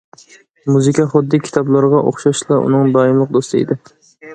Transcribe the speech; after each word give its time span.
مۇزىكا 0.75 1.05
خۇددى 1.11 1.41
كىتابلىرىغا 1.49 2.03
ئوخشاشلا 2.09 2.61
ئۇنىڭ 2.65 2.93
دائىملىق 3.01 3.35
دوستى 3.41 3.67
ئىدى. 3.67 3.83